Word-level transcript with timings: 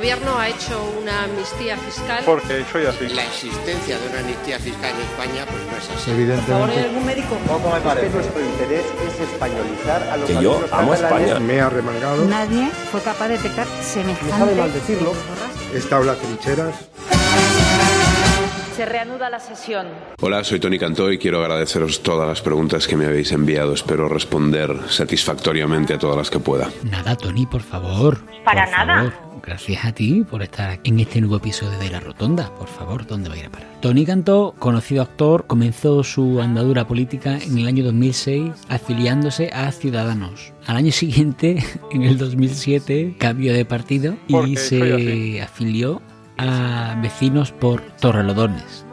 gobierno 0.00 0.38
ha 0.38 0.48
hecho 0.48 0.82
una 1.02 1.24
amnistía 1.24 1.76
fiscal. 1.76 2.22
Porque 2.24 2.64
soy 2.72 2.86
así. 2.86 3.06
La 3.08 3.22
existencia 3.22 3.98
de 3.98 4.08
una 4.08 4.20
amnistía 4.20 4.58
fiscal 4.58 4.92
en 4.94 5.00
España 5.02 5.44
pues 5.44 5.62
no 5.66 5.76
es 5.76 6.00
así. 6.00 6.10
Evidentemente. 6.12 6.80
algún 6.80 7.04
médico? 7.04 7.36
Poco 7.46 7.70
me 7.70 7.80
parece. 7.82 8.08
nuestro 8.08 8.40
interés 8.40 8.86
es 9.06 9.20
españolizar 9.20 10.02
a 10.04 10.16
los 10.16 10.26
Que 10.26 10.42
yo 10.42 10.64
amo 10.72 10.94
España. 10.94 11.38
Me 11.38 11.60
ha 11.60 11.68
remangado. 11.68 12.24
Nadie 12.24 12.70
fue 12.90 13.02
capaz 13.02 13.28
de 13.28 13.36
detectar 13.36 13.66
semejante... 13.82 14.24
Me 14.24 14.38
sabe 14.38 14.54
mal 14.54 14.72
decirlo. 14.72 15.12
En 15.74 16.06
las 16.06 16.18
trincheras. 16.18 16.74
Se 18.74 18.86
reanuda 18.86 19.28
la 19.28 19.38
sesión. 19.38 19.86
Hola, 20.22 20.42
soy 20.44 20.60
Tony 20.60 20.78
Cantó 20.78 21.12
y 21.12 21.18
quiero 21.18 21.40
agradeceros 21.42 22.02
todas 22.02 22.26
las 22.26 22.40
preguntas 22.40 22.88
que 22.88 22.96
me 22.96 23.04
habéis 23.04 23.32
enviado. 23.32 23.74
Espero 23.74 24.08
responder 24.08 24.74
satisfactoriamente 24.88 25.92
a 25.92 25.98
todas 25.98 26.16
las 26.16 26.30
que 26.30 26.38
pueda. 26.38 26.70
Nada, 26.84 27.14
Tony, 27.16 27.44
por 27.44 27.60
favor. 27.60 28.20
Para 28.42 28.64
Por 28.64 28.72
nada. 28.72 29.10
favor. 29.10 29.29
Gracias 29.44 29.84
a 29.84 29.92
ti 29.92 30.24
por 30.28 30.42
estar 30.42 30.80
en 30.84 31.00
este 31.00 31.20
nuevo 31.20 31.36
episodio 31.36 31.78
de 31.78 31.90
La 31.90 32.00
Rotonda. 32.00 32.54
Por 32.56 32.68
favor, 32.68 33.06
¿dónde 33.06 33.28
va 33.28 33.34
a 33.34 33.38
ir 33.38 33.46
a 33.46 33.50
parar? 33.50 33.68
Tony 33.80 34.04
Cantó, 34.04 34.54
conocido 34.58 35.02
actor, 35.02 35.46
comenzó 35.46 36.02
su 36.04 36.40
andadura 36.40 36.86
política 36.86 37.38
en 37.38 37.58
el 37.58 37.66
año 37.66 37.84
2006 37.84 38.52
afiliándose 38.68 39.50
a 39.52 39.70
Ciudadanos. 39.72 40.52
Al 40.66 40.76
año 40.76 40.92
siguiente, 40.92 41.64
en 41.90 42.02
el 42.02 42.18
2007, 42.18 43.16
cambió 43.18 43.54
de 43.54 43.64
partido 43.64 44.16
y 44.28 44.32
Porque 44.32 44.56
se 44.56 45.42
afilió 45.42 46.02
a 46.36 46.98
Vecinos 47.02 47.52
por 47.52 47.82
Torrelodones, 48.00 48.84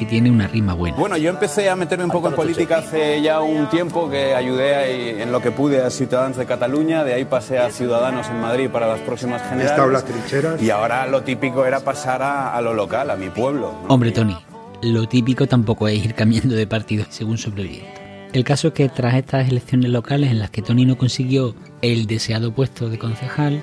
que 0.00 0.06
tiene 0.06 0.30
una 0.30 0.48
rima 0.48 0.72
buena. 0.72 0.96
Bueno, 0.96 1.18
yo 1.18 1.28
empecé 1.28 1.68
a 1.68 1.76
meterme 1.76 2.04
un 2.06 2.10
poco 2.10 2.28
en 2.28 2.34
política 2.34 2.78
hace 2.78 3.20
ya 3.20 3.40
un 3.40 3.68
tiempo 3.68 4.08
que 4.08 4.34
ayudé 4.34 4.74
ahí 4.74 5.20
en 5.20 5.30
lo 5.30 5.42
que 5.42 5.50
pude 5.50 5.82
a 5.82 5.90
Ciudadanos 5.90 6.38
de 6.38 6.46
Cataluña, 6.46 7.04
de 7.04 7.12
ahí 7.12 7.26
pasé 7.26 7.58
a 7.58 7.70
Ciudadanos 7.70 8.26
en 8.28 8.40
Madrid 8.40 8.70
para 8.70 8.86
las 8.86 9.00
próximas 9.00 9.42
generales 9.46 10.04
trincheras. 10.06 10.62
y 10.62 10.70
ahora 10.70 11.06
lo 11.06 11.22
típico 11.22 11.66
era 11.66 11.80
pasar 11.80 12.22
a, 12.22 12.56
a 12.56 12.62
lo 12.62 12.72
local, 12.72 13.10
a 13.10 13.16
mi 13.16 13.28
pueblo. 13.28 13.74
¿no? 13.82 13.88
Hombre, 13.88 14.10
Tony, 14.10 14.38
lo 14.80 15.06
típico 15.06 15.46
tampoco 15.46 15.86
es 15.86 16.02
ir 16.02 16.14
cambiando 16.14 16.54
de 16.54 16.66
partido 16.66 17.04
según 17.10 17.36
sobreviviendo. 17.36 17.90
El 18.32 18.42
caso 18.44 18.68
es 18.68 18.74
que 18.74 18.88
tras 18.88 19.16
estas 19.16 19.50
elecciones 19.50 19.90
locales 19.90 20.30
en 20.30 20.38
las 20.38 20.48
que 20.48 20.62
Tony 20.62 20.86
no 20.86 20.96
consiguió 20.96 21.54
el 21.82 22.06
deseado 22.06 22.54
puesto 22.54 22.88
de 22.88 22.98
concejal, 22.98 23.62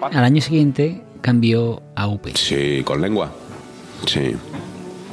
al 0.00 0.24
año 0.24 0.40
siguiente 0.42 1.04
cambió 1.20 1.82
a 1.94 2.08
UP. 2.08 2.26
Sí, 2.34 2.82
con 2.84 3.00
lengua. 3.00 3.30
Sí. 4.06 4.34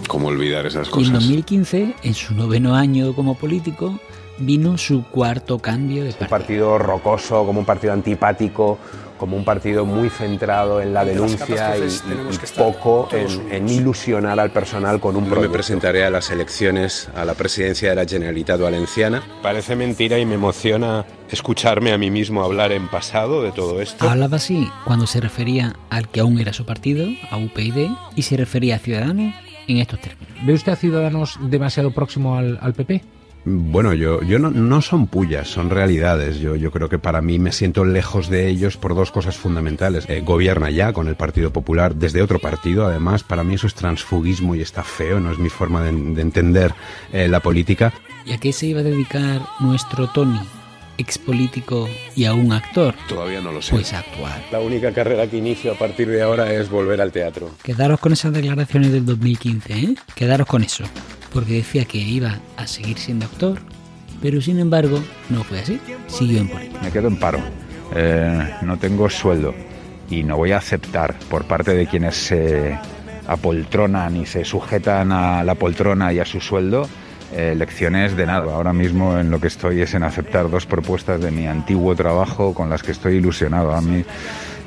¿Cómo 0.07 0.27
olvidar 0.27 0.65
esas 0.65 0.87
Y 0.87 0.89
en 0.89 0.93
cosas? 0.95 1.13
2015, 1.13 1.95
en 2.03 2.13
su 2.13 2.33
noveno 2.35 2.75
año 2.75 3.13
como 3.13 3.35
político, 3.35 3.99
vino 4.37 4.77
su 4.77 5.03
cuarto 5.05 5.59
cambio 5.59 6.03
de 6.03 6.09
un 6.09 6.15
partido. 6.15 6.29
partido 6.29 6.77
rocoso, 6.77 7.45
como 7.45 7.59
un 7.59 7.65
partido 7.65 7.93
antipático, 7.93 8.77
como 9.17 9.37
un 9.37 9.45
partido 9.45 9.85
muy 9.85 10.09
centrado 10.09 10.81
en 10.81 10.93
la 10.93 11.05
denuncia 11.05 11.77
y, 11.77 11.83
y- 11.83 11.85
y 11.85 12.37
poco 12.57 13.07
en, 13.13 13.49
en 13.53 13.69
ilusionar 13.69 14.37
al 14.41 14.51
personal 14.51 14.99
con 14.99 15.15
un 15.15 15.29
No 15.29 15.37
me 15.39 15.47
presentaré 15.47 16.03
a 16.03 16.09
las 16.09 16.31
elecciones 16.31 17.07
a 17.15 17.23
la 17.23 17.33
presidencia 17.33 17.89
de 17.91 17.95
la 17.95 18.05
Generalitat 18.05 18.59
Valenciana. 18.59 19.23
Parece 19.41 19.77
mentira 19.77 20.19
y 20.19 20.25
me 20.25 20.35
emociona 20.35 21.05
escucharme 21.31 21.93
a 21.93 21.97
mí 21.97 22.11
mismo 22.11 22.43
hablar 22.43 22.73
en 22.73 22.89
pasado 22.89 23.41
de 23.41 23.53
todo 23.53 23.81
esto. 23.81 24.07
Hablaba 24.09 24.35
así 24.35 24.69
cuando 24.83 25.07
se 25.07 25.21
refería 25.21 25.77
al 25.89 26.09
que 26.09 26.19
aún 26.19 26.37
era 26.41 26.51
su 26.51 26.65
partido, 26.65 27.07
a 27.31 27.37
UPyD, 27.37 27.87
y 28.17 28.21
se 28.23 28.35
refería 28.35 28.75
a 28.75 28.79
Ciudadanos 28.79 29.33
en 29.67 29.77
estos 29.77 29.99
términos. 29.99 30.35
¿Ve 30.45 30.53
usted 30.53 30.71
a 30.71 30.75
Ciudadanos 30.75 31.39
demasiado 31.41 31.91
próximo 31.91 32.37
al, 32.37 32.57
al 32.61 32.73
PP? 32.73 33.01
Bueno, 33.47 33.93
yo, 33.93 34.23
yo 34.23 34.39
no, 34.39 34.49
no 34.49 34.81
son 34.81 35.05
pullas, 35.05 35.47
son 35.47 35.69
realidades. 35.69 36.39
Yo, 36.39 36.55
yo 36.55 36.71
creo 36.71 36.89
que 36.89 36.97
para 36.97 37.21
mí 37.21 37.37
me 37.37 37.51
siento 37.51 37.85
lejos 37.85 38.27
de 38.27 38.47
ellos 38.47 38.75
por 38.75 38.95
dos 38.95 39.11
cosas 39.11 39.37
fundamentales. 39.37 40.09
Eh, 40.09 40.21
gobierna 40.21 40.71
ya 40.71 40.93
con 40.93 41.07
el 41.07 41.15
Partido 41.15 41.53
Popular 41.53 41.93
desde 41.95 42.23
otro 42.23 42.39
partido, 42.39 42.87
además. 42.87 43.21
Para 43.21 43.43
mí 43.43 43.53
eso 43.53 43.67
es 43.67 43.75
transfugismo 43.75 44.55
y 44.55 44.61
está 44.61 44.81
feo, 44.81 45.19
no 45.19 45.31
es 45.31 45.37
mi 45.37 45.49
forma 45.49 45.83
de, 45.83 45.91
de 45.91 46.21
entender 46.23 46.73
eh, 47.13 47.27
la 47.27 47.39
política. 47.39 47.93
¿Y 48.25 48.33
a 48.33 48.39
qué 48.39 48.51
se 48.51 48.65
iba 48.65 48.79
a 48.79 48.83
dedicar 48.83 49.41
nuestro 49.59 50.07
Tony, 50.09 50.39
expolítico 50.97 51.89
y 52.15 52.25
aún 52.25 52.51
actor? 52.51 52.95
Todavía 53.07 53.41
no 53.41 53.51
lo 53.51 53.61
sé. 53.61 53.71
Pues 53.71 53.93
actuar. 53.93 54.41
La 54.51 54.59
única 54.59 54.91
carrera 54.91 55.27
que 55.27 55.37
inicio 55.37 55.71
a 55.71 55.75
partir 55.75 56.07
de 56.09 56.21
ahora 56.21 56.51
es 56.53 56.69
volver 56.69 57.01
al 57.01 57.11
teatro. 57.11 57.51
Quedaros 57.63 57.99
con 57.99 58.13
esas 58.13 58.33
declaraciones 58.33 58.91
del 58.91 59.05
2015, 59.05 59.73
¿eh? 59.73 59.95
Quedaros 60.15 60.47
con 60.47 60.63
eso. 60.63 60.83
Porque 61.33 61.53
decía 61.53 61.85
que 61.85 61.97
iba 61.97 62.39
a 62.57 62.67
seguir 62.67 62.97
siendo 62.97 63.25
actor, 63.25 63.59
pero 64.21 64.41
sin 64.41 64.59
embargo 64.59 65.03
no 65.29 65.43
fue 65.43 65.59
así. 65.59 65.79
Siguió 66.07 66.39
en 66.39 66.49
política. 66.49 66.81
Me 66.81 66.91
quedo 66.91 67.07
en 67.07 67.19
paro. 67.19 67.39
Eh, 67.93 68.55
no 68.61 68.77
tengo 68.77 69.09
sueldo 69.09 69.53
y 70.09 70.23
no 70.23 70.37
voy 70.37 70.51
a 70.51 70.57
aceptar 70.57 71.17
por 71.29 71.45
parte 71.45 71.73
de 71.73 71.87
quienes 71.87 72.15
se 72.15 72.77
apoltronan 73.27 74.15
y 74.15 74.25
se 74.25 74.45
sujetan 74.45 75.11
a 75.11 75.43
la 75.43 75.55
poltrona 75.55 76.13
y 76.13 76.19
a 76.19 76.25
su 76.25 76.39
sueldo 76.39 76.87
eh, 77.33 77.55
lecciones 77.55 78.15
de 78.15 78.25
nada. 78.25 78.53
Ahora 78.53 78.73
mismo 78.73 79.17
en 79.17 79.31
lo 79.31 79.39
que 79.39 79.47
estoy 79.47 79.81
es 79.81 79.93
en 79.93 80.03
aceptar 80.03 80.49
dos 80.49 80.65
propuestas 80.65 81.21
de 81.21 81.31
mi 81.31 81.47
antiguo 81.47 81.95
trabajo 81.95 82.53
con 82.53 82.69
las 82.69 82.83
que 82.83 82.91
estoy 82.91 83.15
ilusionado. 83.15 83.73
A 83.73 83.81
mí 83.81 84.03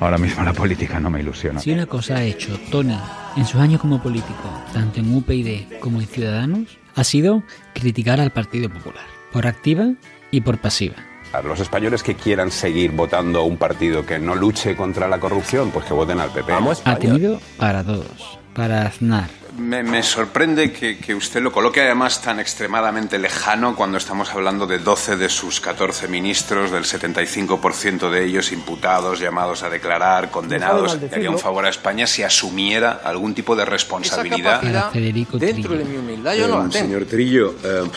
ahora 0.00 0.18
mismo 0.18 0.44
la 0.44 0.52
política 0.52 1.00
no 1.00 1.10
me 1.10 1.20
ilusiona. 1.20 1.60
Si 1.60 1.72
una 1.72 1.86
cosa 1.86 2.16
ha 2.16 2.22
hecho 2.22 2.58
Tony 2.70 2.98
en 3.36 3.44
sus 3.44 3.60
años 3.60 3.80
como 3.80 4.02
político, 4.02 4.50
tanto 4.72 5.00
en 5.00 5.14
UPyD 5.14 5.78
como 5.80 6.00
en 6.00 6.06
Ciudadanos, 6.06 6.78
ha 6.94 7.04
sido 7.04 7.42
criticar 7.74 8.20
al 8.20 8.30
Partido 8.30 8.68
Popular, 8.68 9.04
por 9.32 9.46
activa 9.46 9.92
y 10.30 10.40
por 10.40 10.58
pasiva. 10.58 10.96
A 11.32 11.42
los 11.42 11.60
españoles 11.60 12.02
que 12.02 12.14
quieran 12.14 12.50
seguir 12.50 12.90
votando 12.92 13.40
a 13.40 13.44
un 13.44 13.58
partido 13.58 14.06
que 14.06 14.18
no 14.18 14.34
luche 14.34 14.74
contra 14.74 15.08
la 15.08 15.20
corrupción, 15.20 15.70
pues 15.70 15.84
que 15.84 15.92
voten 15.92 16.20
al 16.20 16.30
PP. 16.30 16.52
Ha 16.84 16.96
tenido 16.96 17.38
para 17.58 17.84
todos, 17.84 18.38
para 18.54 18.86
Aznar, 18.86 19.28
Me, 19.58 19.82
me 19.82 20.04
sorprende 20.04 20.70
que, 20.72 20.98
que 20.98 21.16
usted 21.16 21.42
lo 21.42 21.50
coloque 21.50 21.80
además 21.80 22.22
tan 22.22 22.38
extremadamente 22.38 23.18
lejano 23.18 23.74
cuando 23.74 23.98
estamos 23.98 24.30
hablando 24.32 24.68
de 24.68 24.78
12 24.78 25.16
de 25.16 25.28
sus 25.28 25.60
14 25.60 26.06
ministros, 26.06 26.70
del 26.70 26.84
75% 26.84 28.08
de 28.08 28.24
ellos 28.24 28.52
imputados, 28.52 29.18
llamados 29.18 29.64
a 29.64 29.68
declarar, 29.68 30.30
condenados. 30.30 31.00
Le 31.00 31.08
haría 31.12 31.30
un 31.30 31.40
favor 31.40 31.66
a 31.66 31.70
España 31.70 32.06
si 32.06 32.22
asumiera 32.22 33.00
algún 33.02 33.34
tipo 33.34 33.56
de 33.56 33.64
responsabilidad. 33.64 34.92
Federico 34.92 35.38
dentro 35.38 35.74
Trillo. 35.74 35.84
de 35.84 35.90
mi 35.90 35.96
humildad 35.96 36.34
yo 36.34 36.46
no 36.46 36.58
la 36.60 36.66
Eh, 36.66 36.68
tengo. 36.70 36.84
señor 36.86 37.04
Trillo, 37.06 37.54
eh, 37.64 37.90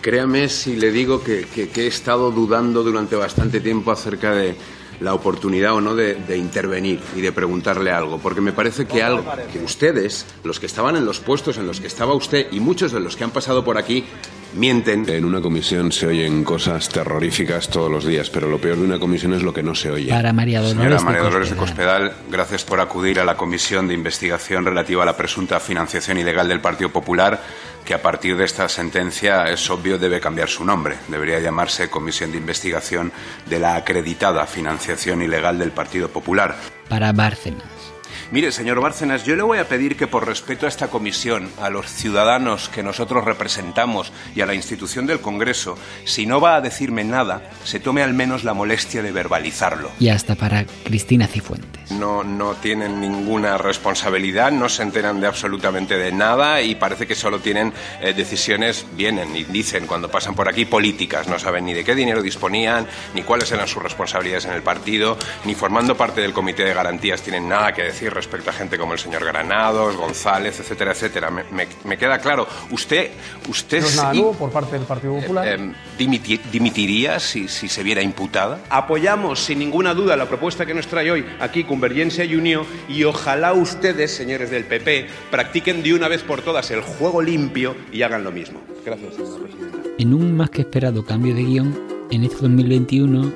créame 0.00 0.48
si 0.48 0.74
le 0.74 0.90
digo 0.90 1.22
que, 1.22 1.46
que- 1.46 1.68
que 1.68 1.82
he 1.84 1.86
estado 1.86 2.32
dudando 2.32 2.82
durante 2.82 3.14
bastante 3.14 3.60
tiempo 3.60 3.92
acerca 3.92 4.32
de 4.32 4.56
la 5.00 5.14
oportunidad 5.14 5.74
o 5.74 5.80
no 5.80 5.94
de, 5.94 6.36
intervenir 6.36 7.00
y 7.16 7.20
de 7.20 7.32
preguntarle 7.32 7.90
algo, 7.90 8.18
porque 8.18 8.40
me 8.40 8.52
parece 8.52 8.86
que 8.86 9.02
algo 9.02 9.24
que 9.52 9.58
ustedes, 9.58 10.26
los 10.42 10.60
que 10.60 10.66
estaban 10.66 10.96
en 10.96 11.04
los 11.04 11.20
puestos 11.20 11.58
en 11.58 11.66
los 11.66 11.80
que 11.80 11.86
estaba 11.86 12.14
usted 12.14 12.48
y 12.52 12.60
muchos 12.60 12.92
de 12.92 13.00
los 13.00 13.16
que 13.16 13.24
han 13.24 13.30
pasado 13.30 13.64
por 13.64 13.78
aquí, 13.78 14.04
mienten. 14.54 15.08
En 15.08 15.24
una 15.24 15.40
comisión 15.40 15.92
se 15.92 16.06
oyen 16.06 16.44
cosas 16.44 16.88
terroríficas 16.88 17.68
todos 17.68 17.90
los 17.90 18.04
días, 18.04 18.30
pero 18.30 18.48
lo 18.48 18.58
peor 18.58 18.78
de 18.78 18.84
una 18.84 18.98
comisión 18.98 19.34
es 19.34 19.42
lo 19.42 19.52
que 19.52 19.62
no 19.62 19.74
se 19.74 19.90
oye. 19.90 20.10
Para 20.10 20.32
María 20.32 20.60
Dolores 20.60 20.76
Señora 20.78 20.96
de 20.96 21.04
María 21.04 21.22
Dolores 21.22 21.50
de 21.50 21.56
Cospedal. 21.56 22.02
Cospedal, 22.08 22.30
gracias 22.30 22.64
por 22.64 22.80
acudir 22.80 23.20
a 23.20 23.24
la 23.24 23.36
comisión 23.36 23.88
de 23.88 23.94
investigación 23.94 24.64
relativa 24.64 25.02
a 25.02 25.06
la 25.06 25.16
presunta 25.16 25.60
financiación 25.60 26.18
ilegal 26.18 26.48
del 26.48 26.60
Partido 26.60 26.90
Popular, 26.90 27.40
que 27.84 27.94
a 27.94 28.02
partir 28.02 28.36
de 28.36 28.44
esta 28.44 28.68
sentencia 28.68 29.50
es 29.50 29.68
obvio 29.70 29.98
debe 29.98 30.20
cambiar 30.20 30.48
su 30.48 30.64
nombre. 30.64 30.96
Debería 31.08 31.40
llamarse 31.40 31.90
Comisión 31.90 32.32
de 32.32 32.38
Investigación 32.38 33.12
de 33.46 33.58
la 33.58 33.76
acreditada 33.76 34.46
financiación 34.46 35.22
ilegal 35.22 35.58
del 35.58 35.70
Partido 35.70 36.08
Popular. 36.08 36.56
Para 36.88 37.12
Bárcenas. 37.12 37.93
Mire, 38.30 38.52
señor 38.52 38.80
Bárcenas, 38.80 39.24
yo 39.24 39.36
le 39.36 39.42
voy 39.42 39.58
a 39.58 39.68
pedir 39.68 39.96
que 39.96 40.06
por 40.06 40.26
respeto 40.26 40.66
a 40.66 40.68
esta 40.68 40.88
comisión, 40.88 41.50
a 41.60 41.70
los 41.70 41.86
ciudadanos 41.86 42.68
que 42.68 42.82
nosotros 42.82 43.24
representamos 43.24 44.12
y 44.34 44.40
a 44.40 44.46
la 44.46 44.54
institución 44.54 45.06
del 45.06 45.20
Congreso, 45.20 45.76
si 46.04 46.26
no 46.26 46.40
va 46.40 46.56
a 46.56 46.60
decirme 46.60 47.04
nada, 47.04 47.50
se 47.64 47.80
tome 47.80 48.02
al 48.02 48.14
menos 48.14 48.44
la 48.44 48.54
molestia 48.54 49.02
de 49.02 49.12
verbalizarlo. 49.12 49.90
Y 49.98 50.08
hasta 50.08 50.34
para 50.34 50.64
Cristina 50.84 51.26
Cifuentes. 51.26 51.90
No, 51.90 52.24
no 52.24 52.54
tienen 52.54 53.00
ninguna 53.00 53.58
responsabilidad, 53.58 54.50
no 54.50 54.68
se 54.68 54.82
enteran 54.82 55.20
de 55.20 55.26
absolutamente 55.26 55.96
de 55.96 56.12
nada 56.12 56.62
y 56.62 56.74
parece 56.74 57.06
que 57.06 57.14
solo 57.14 57.40
tienen 57.40 57.72
eh, 58.00 58.14
decisiones, 58.14 58.86
vienen 58.96 59.34
y 59.36 59.44
dicen 59.44 59.86
cuando 59.86 60.10
pasan 60.10 60.34
por 60.34 60.48
aquí 60.48 60.64
políticas, 60.64 61.28
no 61.28 61.38
saben 61.38 61.66
ni 61.66 61.74
de 61.74 61.84
qué 61.84 61.94
dinero 61.94 62.22
disponían, 62.22 62.86
ni 63.14 63.22
cuáles 63.22 63.50
eran 63.52 63.68
sus 63.68 63.82
responsabilidades 63.82 64.46
en 64.46 64.52
el 64.52 64.62
partido, 64.62 65.16
ni 65.44 65.54
formando 65.54 65.96
parte 65.96 66.20
del 66.20 66.32
comité 66.32 66.64
de 66.64 66.74
garantías 66.74 67.22
tienen 67.22 67.48
nada 67.48 67.72
que 67.72 67.82
decir 67.82 67.93
respecto 68.08 68.50
a 68.50 68.52
gente 68.52 68.76
como 68.78 68.92
el 68.92 68.98
señor 68.98 69.24
Granados, 69.24 69.96
González, 69.96 70.58
etcétera, 70.60 70.92
etcétera. 70.92 71.30
Me, 71.30 71.44
me- 71.52 71.68
me 71.84 71.96
queda 71.96 72.18
claro, 72.18 72.46
usted, 72.70 73.10
usted 73.48 73.80
No 73.80 73.86
es 73.86 73.96
nada 73.96 74.12
nuevo 74.14 74.32
por 74.34 74.50
parte 74.50 74.76
del 74.76 74.84
Partido 74.86 75.14
Popular. 75.16 75.46
eh, 75.48 75.72
dimiti- 75.98 76.40
dimitiría 76.52 77.20
si, 77.20 77.48
si 77.48 77.68
se 77.68 77.82
viera 77.82 78.02
imputada. 78.02 78.60
Apoyamos 78.70 79.40
sin 79.40 79.58
ninguna 79.58 79.94
duda 79.94 80.16
la 80.16 80.28
propuesta 80.28 80.66
que 80.66 80.74
nos 80.74 80.86
trae 80.86 81.10
hoy 81.10 81.24
aquí 81.40 81.64
Convergencia 81.64 82.24
y 82.24 82.34
Unión 82.36 82.64
y 82.88 83.04
ojalá 83.04 83.52
ustedes, 83.52 84.10
señores 84.14 84.50
del 84.50 84.64
PP, 84.64 85.06
practiquen 85.30 85.82
de 85.82 85.94
una 85.94 86.08
vez 86.08 86.22
por 86.22 86.42
todas 86.42 86.70
el 86.70 86.80
juego 86.82 87.22
limpio 87.22 87.76
y 87.92 88.02
hagan 88.02 88.24
lo 88.24 88.32
mismo. 88.32 88.60
Gracias, 88.84 89.14
señora 89.14 89.38
presidenta. 89.42 89.78
En 89.98 90.12
un 90.14 90.36
más 90.36 90.50
que 90.50 90.62
esperado 90.62 91.04
cambio 91.04 91.34
de 91.34 91.42
guion, 91.42 91.78
en 92.10 92.24
este 92.24 92.36
2021 92.42 93.32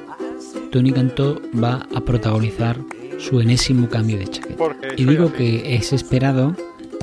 Tony 0.73 0.93
Cantó 0.93 1.41
va 1.63 1.87
a 1.95 2.01
protagonizar 2.03 2.77
su 3.19 3.41
enésimo 3.41 3.89
cambio 3.89 4.19
de 4.19 4.29
chaqueta. 4.29 4.77
Y 4.97 5.05
digo 5.05 5.33
que 5.33 5.77
es 5.77 5.93
esperado 5.93 6.57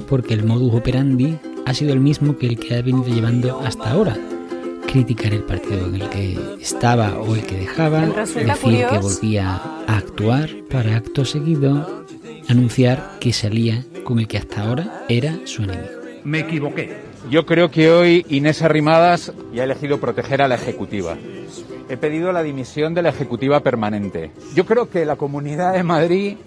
porque 0.07 0.33
el 0.33 0.43
modus 0.43 0.73
operandi 0.73 1.37
ha 1.65 1.73
sido 1.73 1.93
el 1.93 1.99
mismo 1.99 2.37
que 2.37 2.47
el 2.47 2.59
que 2.59 2.75
ha 2.75 2.81
venido 2.81 3.07
llevando 3.07 3.59
hasta 3.61 3.91
ahora. 3.91 4.17
Criticar 4.87 5.33
el 5.33 5.43
partido 5.43 5.87
en 5.87 5.95
el 5.95 6.09
que 6.09 6.37
estaba 6.61 7.19
o 7.19 7.35
el 7.35 7.43
que 7.43 7.57
dejaba, 7.57 8.05
decir 8.05 8.85
que 8.89 8.99
volvía 8.99 9.55
a 9.87 9.97
actuar 9.97 10.49
para 10.69 10.95
acto 10.95 11.25
seguido 11.25 12.05
anunciar 12.47 13.17
que 13.19 13.33
salía 13.33 13.83
con 14.03 14.19
el 14.19 14.27
que 14.27 14.37
hasta 14.37 14.61
ahora 14.61 15.05
era 15.09 15.35
su 15.45 15.63
enemigo. 15.63 15.89
Me 16.23 16.39
equivoqué. 16.39 16.97
Yo 17.29 17.45
creo 17.45 17.71
que 17.71 17.91
hoy 17.91 18.25
Inés 18.29 18.61
Arrimadas 18.61 19.33
ya 19.53 19.63
ha 19.63 19.65
elegido 19.65 19.99
proteger 19.99 20.41
a 20.41 20.47
la 20.47 20.55
Ejecutiva. 20.55 21.17
He 21.87 21.97
pedido 21.97 22.31
la 22.31 22.41
dimisión 22.41 22.95
de 22.95 23.03
la 23.03 23.09
Ejecutiva 23.09 23.59
permanente. 23.59 24.31
Yo 24.55 24.65
creo 24.65 24.89
que 24.89 25.05
la 25.05 25.17
Comunidad 25.17 25.73
de 25.73 25.83
Madrid, 25.83 26.37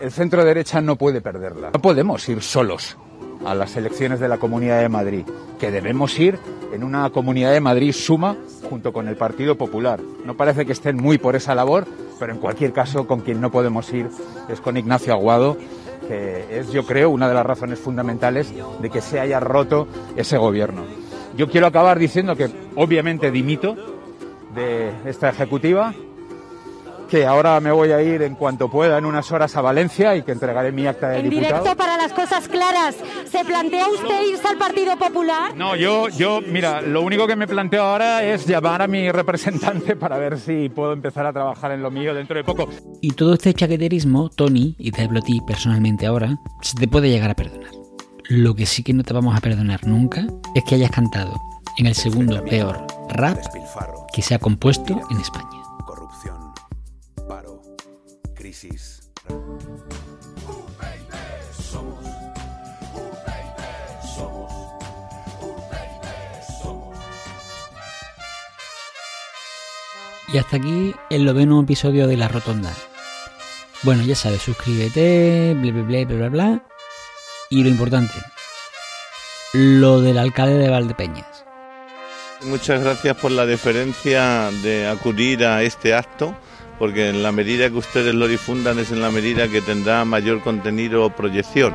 el 0.00 0.10
centro 0.10 0.44
derecha 0.44 0.80
no 0.80 0.96
puede 0.96 1.20
perderla. 1.20 1.72
No 1.74 1.82
podemos 1.82 2.26
ir 2.30 2.40
solos 2.40 2.96
a 3.44 3.54
las 3.54 3.76
elecciones 3.76 4.18
de 4.18 4.28
la 4.28 4.38
Comunidad 4.38 4.80
de 4.80 4.88
Madrid, 4.88 5.26
que 5.58 5.70
debemos 5.70 6.18
ir 6.18 6.38
en 6.72 6.84
una 6.84 7.10
Comunidad 7.10 7.52
de 7.52 7.60
Madrid 7.60 7.92
suma 7.92 8.34
junto 8.70 8.94
con 8.94 9.08
el 9.08 9.16
Partido 9.16 9.56
Popular. 9.56 10.00
No 10.24 10.38
parece 10.38 10.64
que 10.64 10.72
estén 10.72 10.96
muy 10.96 11.18
por 11.18 11.36
esa 11.36 11.54
labor, 11.54 11.86
pero 12.18 12.32
en 12.32 12.38
cualquier 12.38 12.72
caso 12.72 13.06
con 13.06 13.20
quien 13.20 13.42
no 13.42 13.50
podemos 13.50 13.92
ir 13.92 14.08
es 14.48 14.62
con 14.62 14.78
Ignacio 14.78 15.12
Aguado, 15.12 15.58
que 16.08 16.46
es, 16.50 16.72
yo 16.72 16.86
creo, 16.86 17.10
una 17.10 17.28
de 17.28 17.34
las 17.34 17.44
razones 17.44 17.78
fundamentales 17.78 18.50
de 18.80 18.88
que 18.88 19.02
se 19.02 19.20
haya 19.20 19.38
roto 19.38 19.86
ese 20.16 20.38
gobierno. 20.38 20.84
Yo 21.36 21.50
quiero 21.50 21.66
acabar 21.66 21.98
diciendo 21.98 22.36
que 22.36 22.48
obviamente 22.74 23.30
dimito 23.30 23.95
de 24.56 24.92
esta 25.04 25.28
ejecutiva, 25.28 25.94
que 27.08 27.24
ahora 27.24 27.60
me 27.60 27.70
voy 27.70 27.92
a 27.92 28.02
ir 28.02 28.22
en 28.22 28.34
cuanto 28.34 28.68
pueda 28.68 28.98
en 28.98 29.04
unas 29.04 29.30
horas 29.30 29.56
a 29.56 29.60
Valencia 29.60 30.16
y 30.16 30.22
que 30.22 30.32
entregaré 30.32 30.72
mi 30.72 30.86
acta 30.86 31.10
de 31.10 31.18
en 31.18 31.30
diputado. 31.30 31.60
directo 31.60 31.76
para 31.76 31.96
las 31.96 32.12
cosas 32.12 32.48
claras, 32.48 32.96
¿se 33.30 33.44
plantea 33.44 33.86
usted 33.88 34.28
irse 34.28 34.48
al 34.48 34.58
Partido 34.58 34.96
Popular? 34.98 35.54
No, 35.54 35.76
yo, 35.76 36.08
yo, 36.08 36.40
mira, 36.40 36.82
lo 36.82 37.02
único 37.02 37.26
que 37.26 37.36
me 37.36 37.46
planteo 37.46 37.84
ahora 37.84 38.24
es 38.24 38.46
llamar 38.46 38.82
a 38.82 38.88
mi 38.88 39.10
representante 39.12 39.94
para 39.94 40.18
ver 40.18 40.38
si 40.40 40.68
puedo 40.68 40.92
empezar 40.92 41.26
a 41.26 41.32
trabajar 41.32 41.70
en 41.72 41.82
lo 41.82 41.90
mío 41.90 42.14
dentro 42.14 42.36
de 42.36 42.44
poco. 42.44 42.68
Y 43.00 43.12
todo 43.12 43.34
este 43.34 43.54
chaqueterismo, 43.54 44.30
Tony, 44.30 44.74
y 44.78 44.90
te 44.90 45.02
hablo 45.02 45.20
a 45.20 45.22
ti 45.22 45.40
personalmente 45.46 46.06
ahora, 46.06 46.38
se 46.62 46.74
te 46.76 46.88
puede 46.88 47.08
llegar 47.08 47.30
a 47.30 47.34
perdonar. 47.34 47.70
Lo 48.28 48.54
que 48.54 48.66
sí 48.66 48.82
que 48.82 48.92
no 48.92 49.04
te 49.04 49.14
vamos 49.14 49.36
a 49.36 49.40
perdonar 49.40 49.86
nunca 49.86 50.26
es 50.56 50.64
que 50.64 50.74
hayas 50.74 50.90
cantado 50.90 51.40
en 51.78 51.86
el 51.86 51.94
segundo 51.94 52.42
peor 52.44 52.95
rap 53.08 53.38
que 54.12 54.22
se 54.22 54.34
ha 54.34 54.38
compuesto 54.38 55.00
en 55.10 55.20
España. 55.20 55.62
Corrupción, 55.86 56.52
paro, 57.28 57.60
crisis. 58.34 59.10
Y 70.28 70.38
hasta 70.38 70.56
aquí 70.56 70.94
el 71.08 71.24
noveno 71.24 71.60
episodio 71.60 72.08
de 72.08 72.16
La 72.16 72.28
Rotonda. 72.28 72.72
Bueno, 73.82 74.02
ya 74.02 74.16
sabes, 74.16 74.42
suscríbete, 74.42 75.54
bla 75.54 75.72
bla 75.72 75.82
bla 75.82 76.04
bla 76.04 76.16
bla 76.16 76.28
bla. 76.28 76.62
Y 77.48 77.62
lo 77.62 77.68
importante, 77.68 78.14
lo 79.52 80.00
del 80.00 80.18
alcalde 80.18 80.58
de 80.58 80.68
Valdepeñas. 80.68 81.35
Muchas 82.42 82.82
gracias 82.82 83.16
por 83.16 83.30
la 83.30 83.46
deferencia 83.46 84.50
de 84.62 84.86
acudir 84.86 85.44
a 85.44 85.62
este 85.62 85.94
acto, 85.94 86.36
porque 86.78 87.08
en 87.08 87.22
la 87.22 87.32
medida 87.32 87.68
que 87.70 87.76
ustedes 87.76 88.14
lo 88.14 88.28
difundan 88.28 88.78
es 88.78 88.92
en 88.92 89.00
la 89.00 89.10
medida 89.10 89.48
que 89.48 89.62
tendrá 89.62 90.04
mayor 90.04 90.42
contenido 90.42 91.04
o 91.04 91.10
proyección. 91.10 91.74